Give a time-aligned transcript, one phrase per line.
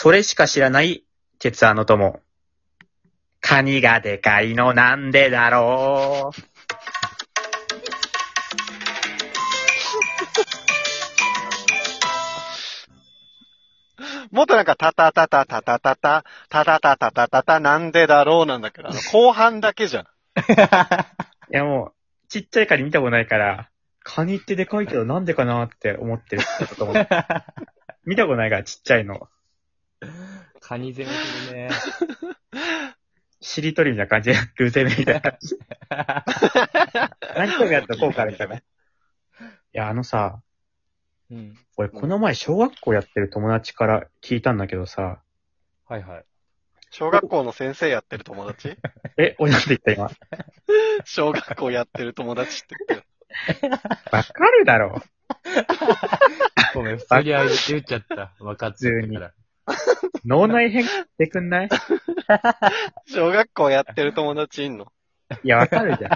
[0.00, 1.02] それしか知らない、
[1.40, 2.20] 鉄腕の友。
[3.40, 6.36] カニがでかいのなんでだろう。
[14.30, 20.04] もっとなんか、タタタタタタタタ、タタタタタタタ、なんでだろうなんだけど、あの、 後半だけじゃん。
[21.52, 21.92] いやもう、
[22.28, 23.68] ちっちゃいカニ見たことないから、
[24.04, 26.42] カニってでかいけどなんでかなって思ってる。
[28.06, 29.28] 見たことないから、ちっちゃいの。
[30.68, 31.70] カニ攻めするね。
[33.40, 35.58] しりとりみたいな感じで、偶然みたいな感じ。
[37.34, 38.56] 何回もやったらこうかみたいな。
[38.56, 38.62] い
[39.72, 40.42] や、あのさ、
[41.30, 41.56] うん。
[41.78, 45.22] 俺この前小学校やってる友達から聞いたんだけどさ、
[45.86, 46.24] はいはい。
[46.90, 48.76] 小学校の先生やってる友達？
[49.16, 50.10] え、俺なんて言った今。
[51.06, 53.72] 小学校やってる友達って言ってる。
[54.12, 55.00] わかるだろ。
[56.74, 58.34] ごめん、普通にあげて言っちゃった。
[58.38, 59.32] 分かってるから。
[60.24, 61.68] 脳内変化してくんない？
[63.06, 64.86] 小学校やってる友達いんの？
[65.42, 66.12] いや、わかるじゃん。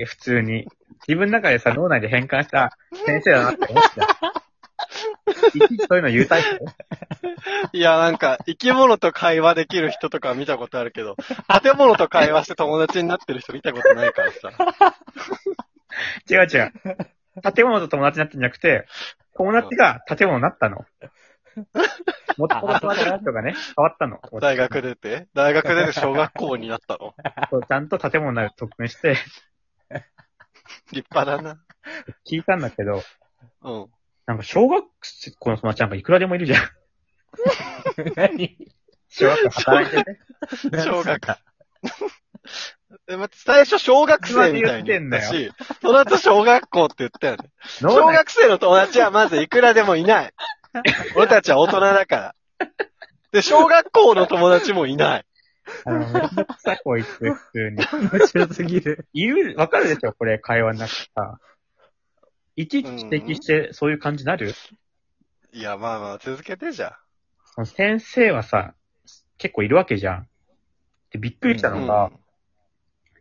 [0.00, 0.66] え、普通に。
[1.06, 4.06] 自分の中でさ、脳内で変換した先生だなって思ってた。
[5.54, 6.64] いちいちそういうの言うタイプ？
[7.72, 11.16] いや、なんか、生き物と会話できる人とか見たことあるけど、
[11.62, 14.50] 建物と会話して友達になってる人見たことないからさ。
[16.30, 16.72] 違う違う。
[17.54, 18.86] 建物と友達になってんじゃなくて、
[19.36, 20.84] 友達が建物になったの。
[22.38, 24.20] もっと友達の人がね、変わったの。
[24.40, 25.26] 大学出て？
[25.34, 27.14] 大学出て小学校になったの？
[27.50, 29.16] そうちゃんと建物に特訓して、
[30.92, 31.60] 立派だな。
[32.30, 33.02] 聞いたんだけど、
[33.62, 33.86] うん。
[34.26, 34.84] なんか小学
[35.38, 36.62] 校の友達なんかいくらでもいるじゃん。
[38.14, 38.56] 何？
[39.08, 40.18] 小学校働いてね。
[40.84, 41.38] 小学。
[43.08, 45.50] え、待って、最初小学生みたいに言ったし、
[45.82, 47.50] その後小学校って言ったよね。
[47.80, 50.32] 小脳内学生の友達はまずいくらでもいない。
[51.16, 52.34] 俺たちは大人だから。
[53.32, 55.24] で、小学校の友達もいない。
[55.84, 57.76] あの、めんどくさこいつ、普通に。
[58.10, 59.06] 面白すぎる。
[59.12, 61.38] いる、わかるでしょこれ、会話の中さ。
[62.56, 64.52] いちいち指摘して、そういう感じになる、
[65.52, 66.98] いや、まあまあ、続けてじゃ
[67.54, 68.74] その先生はさ、
[69.38, 70.28] 結構いるわけじゃん。
[71.10, 71.80] で、びっくりしたん。
[71.80, 72.10] のが、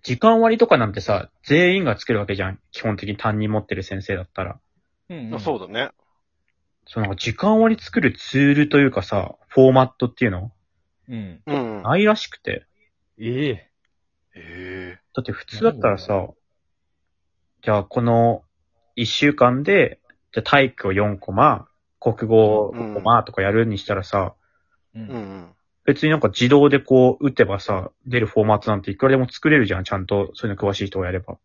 [0.03, 2.59] 時間割とかなんてさ、全員が作るわけじゃん。
[2.72, 4.59] 基本的に担任持ってる先生だったら。
[5.09, 5.91] うんうん、そうだね。
[6.88, 10.52] そうなんか時間割作るツールというかさ、フォーマットっていうの？
[11.09, 11.42] うん。
[11.46, 11.84] うん。
[11.84, 12.66] ないらしくて。
[13.20, 13.70] ええ。
[14.36, 16.28] えだって普通だったらさ、
[17.62, 18.44] じゃあこの
[18.96, 20.00] 1週間で、
[20.31, 21.68] じゃあ体育を4コマ、
[22.00, 24.36] 国語5コマとかやるにしたらさ、
[24.96, 25.00] う。
[25.00, 25.54] えうんん。
[25.84, 31.38] 別になんか自動でこう打てばさ、出るフォーマットなんていくらでも作れるじゃん、ちゃんとそういうの詳しい人がやれば。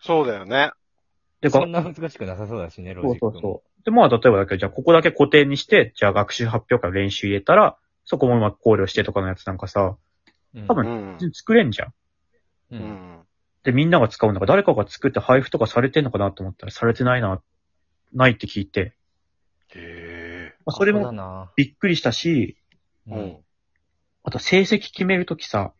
[0.00, 0.70] そうだよね。
[1.40, 3.32] で、がそんな難しくなさそうだしね、ロジックも。
[3.32, 3.71] そうそう。
[3.84, 9.96] で、まあ例えばだけど、じゃあここだけ固定にして、じゃあ学習発表会練習入れたら、そこもうまく考慮してとかのやつなんかさ、
[10.54, 10.66] うん。
[10.66, 11.88] 多分作れんじゃん。
[11.88, 11.94] う。
[12.72, 13.22] うんん。
[13.64, 17.40] で、みんなが使うんだから、誰かが作って配布とかされてんのかなと思ったら、されてないな、
[18.12, 18.94] ないって聞いて、
[19.74, 21.50] へまあ、それもな。
[21.56, 22.56] びっくりしたし、
[23.08, 23.14] え。
[23.14, 23.36] うん。
[24.24, 25.72] あと成績決めるときさ、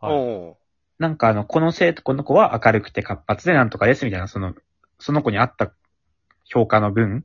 [0.00, 0.56] はい。
[0.98, 4.54] なんかあの、この生徒、この子は明るくて活発でなんとかですみたいな、その、
[4.98, 5.72] その子に合った
[6.48, 7.24] 評価の分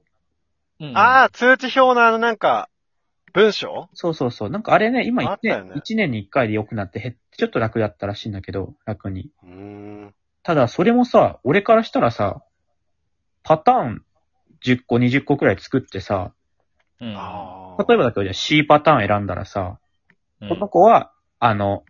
[0.79, 2.69] うんああ、通知表のあのなんか、
[3.33, 3.89] 文章？
[3.93, 4.49] そうそうそう。
[4.49, 9.31] なんかあれね、今1年、あったよね一年に1回で良くなって減って、ちょっと楽だったらしいんだけど、楽に。
[9.43, 10.15] うーん。
[10.43, 12.43] ただ、それもさ、俺からしたらさ、
[13.43, 14.03] パターン
[14.63, 16.33] 10個、20個くらい作ってさ、
[16.99, 17.15] うん。
[17.15, 17.83] ああ。
[17.87, 19.79] 例えばだけど、じゃあ C パターン選んだらさ、
[20.41, 21.85] うんこの子は、あの、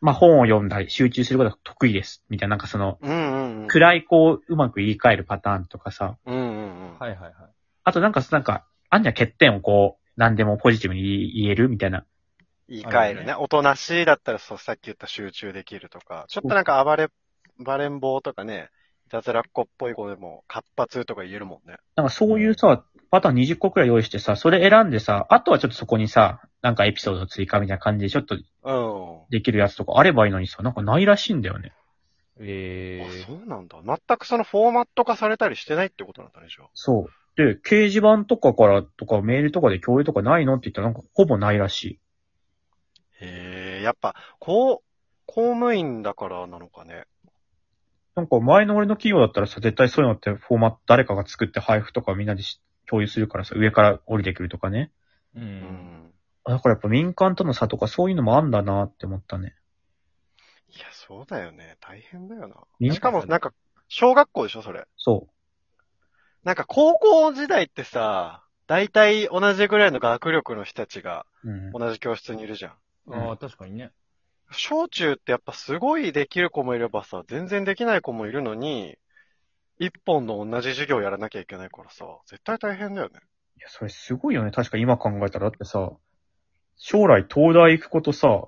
[0.00, 2.22] まあ、本を読んだり集中することが得意です。
[2.28, 3.66] みたいな、なんかその、うんうんうん。
[3.66, 6.43] 暗い子をうまく言い換えるパターンとかさ、うんうんうん。
[7.04, 7.32] はいはいはい。
[7.84, 12.06] あとなんか、なんか、あんには欠点をこう、何でもポジティブに言えるみたいな。
[12.68, 13.34] 言い換えるね。
[13.34, 17.08] おとなしいだったら、そう、さっき言った集中できるとか、ちょっとなんか暴れ、
[17.58, 18.70] 暴れん坊とかね、
[19.06, 21.76] いたずらっ子っぽい子でも活発とか言えるもんね。
[21.94, 29.30] なんかそういうさ、パターン20個くらい用意してさ、それ選んでさ、あとはちょっとそこにさ、なんかエピソード追加みたいな感じでちょっとうん。
[29.30, 31.72] できるやつとかあればいいのにさ、なんかないらしいんだよね。
[32.40, 33.78] えあそうなんだ。
[33.84, 36.68] 全くそのフォーマット化されたりしてないってことなんだね、じゃあ。
[36.74, 37.10] そう。
[37.36, 42.00] で、掲示板とかからとかメールとかで共有とかないのって言ったらなんかほぼないらしい。
[43.20, 44.94] へえ、やっぱ、こう、
[45.26, 47.04] 公務員だからなのかね。
[48.14, 54.92] なんか前の俺の企業だったらさ、絶対そういうのってフォーマット誰かが作って配布とかみんなでし共有するからさ、上から降りてくるとかね。
[55.36, 55.40] ー。
[55.40, 55.42] う。
[55.42, 56.10] うんん。
[56.44, 59.54] あだからやっぱ民間との差とかそういうのもあんだなって思ったね。
[60.76, 61.76] いや、そうだよね。
[61.80, 62.92] 大変だよな。
[62.92, 63.52] しかも、なんか、
[63.88, 64.86] 小学校でしょ、それ。
[64.96, 65.28] そ
[66.42, 71.72] なんか、高校時代ってさ、大体同じぐらいの学力の人たちがうん。
[71.72, 72.72] 同じ教室にいるじゃん。
[73.10, 73.90] ああ、確かにね。
[74.50, 78.96] 小中ってやっぱすごいできる子もいればさ、全然できない子もいるのに、
[79.78, 83.20] 一本の同じ授業やらなきゃいけないからさ、絶対大変だよね。
[83.58, 84.50] いや、それすごいよね。
[84.50, 85.46] 確か今考えたら。
[85.46, 85.92] だってさ、
[86.76, 88.44] 将来東大行く子とさ、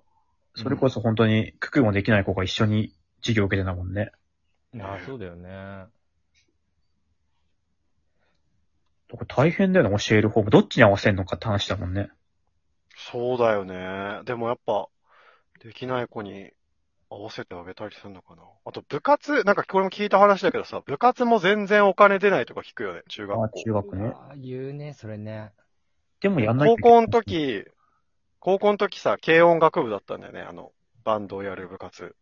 [0.56, 4.10] それこそ本当にククもできない子が一緒に授業受けてたもんね。
[4.80, 5.86] ああ、そうだよね。
[9.10, 10.50] これ大変だよね、教える方も。
[10.50, 12.10] どっちに合わせるのかって話だもんね。
[12.96, 14.22] そうだよね。
[14.24, 14.88] でもやっぱ、
[15.62, 16.50] できない子に
[17.08, 18.42] 合わせてあげたりするのかな。
[18.64, 23.62] あと部活、なんかこれも聞いた話だけどさ、部活も全然お金出ないとか聞くよね、中学あ校。
[23.62, 24.12] 中学ね。
[24.14, 25.52] ああ、言うね、それね。
[26.20, 27.64] でもやんないと高校の時、
[28.38, 30.72] 高校の時さ、軽音楽部だったんだよね、あの、
[31.04, 32.14] バンドをやる部活。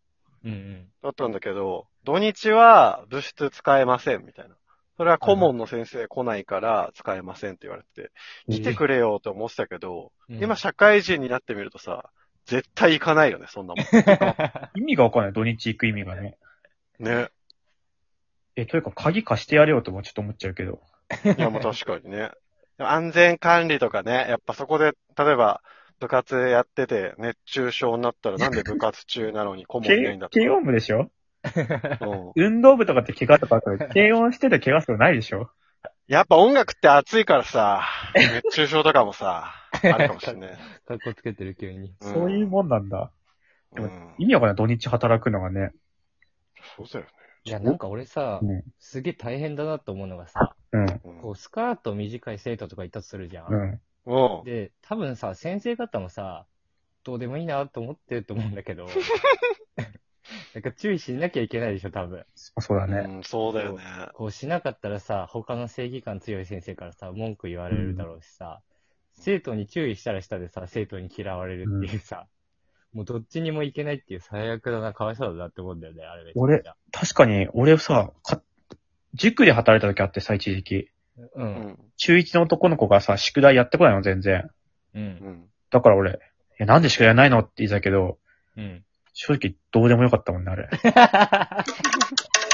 [0.44, 0.88] うんうん。
[1.02, 4.54] だったんだけど、土日は部室使えません、みたいな。
[4.96, 8.12] それは顧問の先生来ないから使えませんって言われて、
[8.48, 12.10] 来てくれよって思ってたけど、うん今社会人になってみるとさ、
[12.46, 13.84] 絶対行かないよね、そんなもん。
[14.80, 15.32] 意味がわかんない。
[15.32, 16.38] 土日行く意味がね。
[16.98, 17.28] ね。
[18.56, 20.80] え、というか鍵貸してやれよともちょっと思っちゃうけど。
[21.24, 22.30] いや、もう確かにね。
[22.78, 25.62] 安全管理とかね、やっぱそこで、例えば、
[26.00, 30.40] 部活やってて熱中症になったらなんで部活中なのに 顧問いないんだとか。
[30.40, 31.10] 軽音部でしょ？
[32.00, 35.50] うん運動部とかって怪我とかあったら、軽音してて怪我するのないでしょ？
[36.08, 37.82] やっぱ音楽って熱いからさ、
[38.14, 39.52] 熱中症とかもさ、
[39.82, 40.58] あるかもしれない。
[40.86, 41.94] かっこつけてる急に。
[42.00, 43.10] うんそういうもんなんだ。
[43.74, 44.56] でもうん意味わかんない。
[44.56, 45.70] 土日働くのがね。
[46.76, 47.10] そうだよね。
[47.44, 48.62] いや、なんか俺さう、ん。
[48.78, 50.84] すげえ大変だなと思うのがさ、うん。
[50.84, 53.52] うんこう、スカート短い生徒とかいたとするじゃん。
[53.52, 53.80] うん。
[54.06, 54.44] うん。
[54.44, 56.46] で、多分さ、先生方もさ、
[57.04, 58.86] どうでもいいなと思ってると思うんだけど、
[60.54, 62.24] なんか注意しなきゃいけないでしょ、多分。
[62.34, 62.98] そうだね。
[62.98, 63.82] うん、そうだよね。
[64.14, 68.62] こうしなかったらさ、他の正義感強い先生からさ、文句言われるだろうしさ、
[69.12, 72.26] 生徒に注意したらしたでさ、生徒に嫌われるっていうさ、
[72.92, 76.76] もうどっちにもいけないっていう最悪だな、かわいそうだなって思うんだよね、あれめちゃくちゃ。
[76.92, 78.40] 確かに、俺さ、か
[79.14, 80.88] 塾で働いた時あってさ、一時期。
[81.18, 81.30] う。
[81.34, 81.78] うんん。
[81.96, 84.50] 中1の男の子がさ、宿題やってこないの、全然。
[84.94, 84.98] う。
[84.98, 85.44] うんん。
[85.70, 86.20] だから俺、
[86.58, 88.18] え、なんで宿題やんないのって言ってたけど、
[88.56, 88.84] うん。
[89.12, 90.68] 正直どうでもよかったもんね、あれ。